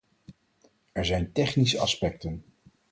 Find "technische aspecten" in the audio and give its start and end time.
1.31-2.43